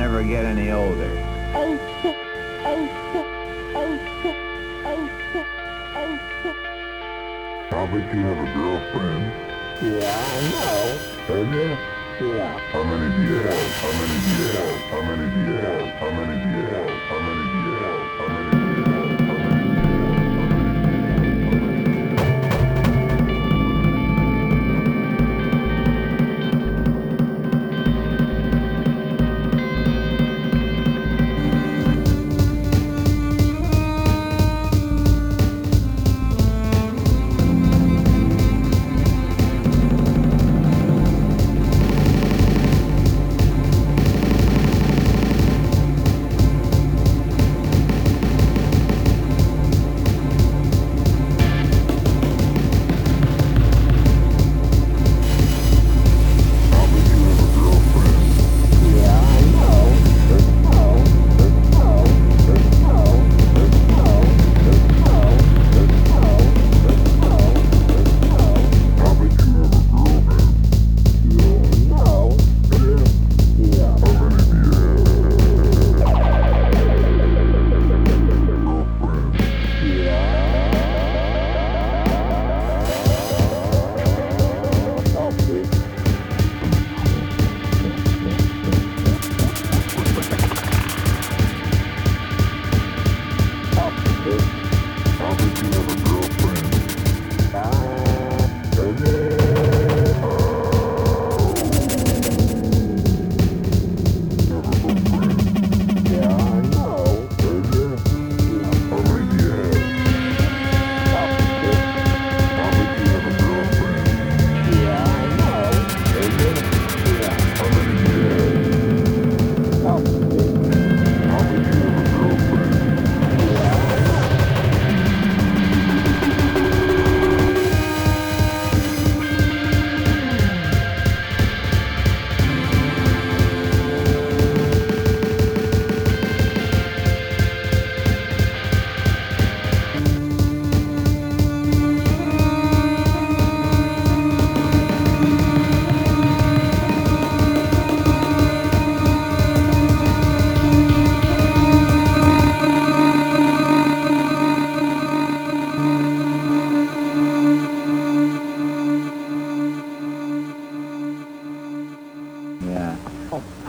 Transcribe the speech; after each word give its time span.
never 0.00 0.22
get 0.24 0.44
any 0.44 0.70
older. 0.70 1.08
How 7.70 7.84
about 7.84 8.14
you 8.14 8.20
have 8.26 8.38
a 8.38 8.48
girlfriend? 8.52 9.24
Yeah, 9.80 10.12
I 10.12 10.40
know. 10.50 10.82
Have 11.28 11.52
you? 11.54 11.68
Yeah. 12.20 12.58
How 12.72 12.82
many 12.82 13.06
do 13.16 13.22
you 13.22 13.38
have? 13.40 13.70
How 13.80 13.92
many 14.00 14.16
do 14.24 14.30
you 14.36 14.48
have? 14.58 14.80
How 14.90 15.00
many 15.02 15.24
do 15.30 15.38
you 15.40 15.56
have? 15.56 15.86
How 16.00 16.10
many 16.10 16.34
do 16.42 16.48
you 16.50 16.64
have? 16.66 16.90
How 17.08 17.18
many 17.20 17.29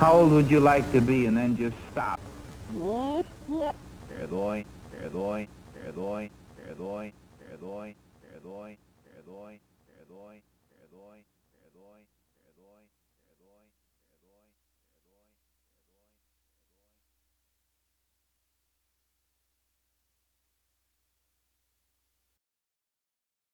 How 0.02 0.14
old 0.14 0.32
would 0.32 0.50
you 0.50 0.60
like 0.60 0.92
to 0.94 1.00
be 1.00 1.28
and 1.28 1.38
then 1.38 1.56
just 1.56 1.76
stop? 1.92 2.20
Perdoe. 4.10 4.66